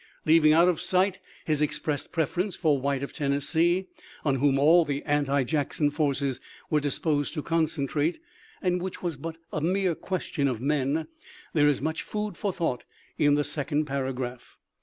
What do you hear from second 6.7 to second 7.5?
were disposed to